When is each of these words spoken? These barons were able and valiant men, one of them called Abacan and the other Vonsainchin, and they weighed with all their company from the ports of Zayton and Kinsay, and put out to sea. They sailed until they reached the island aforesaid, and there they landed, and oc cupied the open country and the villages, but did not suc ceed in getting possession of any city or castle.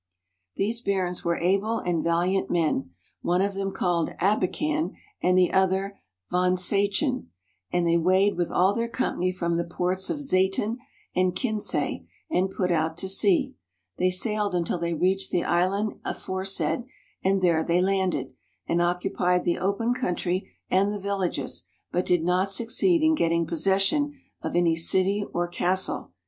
These 0.55 0.81
barons 0.81 1.23
were 1.23 1.37
able 1.37 1.77
and 1.77 2.03
valiant 2.03 2.49
men, 2.49 2.89
one 3.21 3.39
of 3.43 3.53
them 3.53 3.71
called 3.71 4.09
Abacan 4.19 4.95
and 5.21 5.37
the 5.37 5.53
other 5.53 5.99
Vonsainchin, 6.31 7.27
and 7.71 7.85
they 7.85 7.97
weighed 7.97 8.35
with 8.35 8.49
all 8.49 8.73
their 8.73 8.87
company 8.89 9.31
from 9.31 9.57
the 9.57 9.63
ports 9.63 10.09
of 10.09 10.17
Zayton 10.19 10.77
and 11.15 11.35
Kinsay, 11.35 12.07
and 12.31 12.49
put 12.49 12.71
out 12.71 12.97
to 12.97 13.07
sea. 13.07 13.53
They 13.99 14.09
sailed 14.09 14.55
until 14.55 14.79
they 14.79 14.95
reached 14.95 15.29
the 15.29 15.43
island 15.43 15.99
aforesaid, 16.03 16.83
and 17.23 17.43
there 17.43 17.63
they 17.63 17.79
landed, 17.79 18.33
and 18.65 18.81
oc 18.81 19.03
cupied 19.03 19.43
the 19.43 19.59
open 19.59 19.93
country 19.93 20.49
and 20.67 20.91
the 20.91 20.97
villages, 20.99 21.65
but 21.91 22.07
did 22.07 22.23
not 22.23 22.49
suc 22.49 22.69
ceed 22.69 23.03
in 23.03 23.13
getting 23.13 23.45
possession 23.45 24.19
of 24.41 24.55
any 24.55 24.75
city 24.75 25.23
or 25.31 25.47
castle. 25.47 26.11